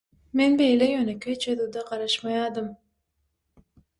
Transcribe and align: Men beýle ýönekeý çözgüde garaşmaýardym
Men 0.39 0.53
beýle 0.61 0.85
ýönekeý 0.93 1.35
çözgüde 1.43 1.83
garaşmaýardym 1.91 2.71